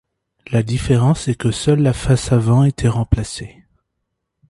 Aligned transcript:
La 0.51 0.63
différence 0.63 1.27
est 1.27 1.35
que 1.35 1.51
seule 1.51 1.77
la 1.79 1.93
face 1.93 2.31
avant 2.31 2.63
était 2.63 2.87
remplacée. 2.87 3.63